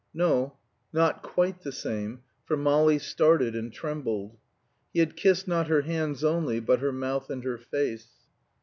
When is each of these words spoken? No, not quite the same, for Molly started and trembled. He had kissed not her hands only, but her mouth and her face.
No, 0.15 0.57
not 0.91 1.21
quite 1.21 1.61
the 1.61 1.71
same, 1.71 2.23
for 2.43 2.57
Molly 2.57 2.97
started 2.97 3.55
and 3.55 3.71
trembled. 3.71 4.35
He 4.91 4.99
had 4.99 5.15
kissed 5.15 5.47
not 5.47 5.67
her 5.67 5.81
hands 5.81 6.23
only, 6.23 6.59
but 6.59 6.79
her 6.79 6.91
mouth 6.91 7.29
and 7.29 7.43
her 7.43 7.59
face. 7.59 8.09